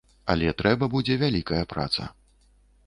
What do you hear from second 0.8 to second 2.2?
будзе вялікая праца.